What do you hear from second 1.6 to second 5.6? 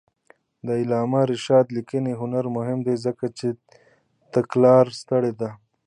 لیکنی هنر مهم دی ځکه چې تګلاره ستره ده.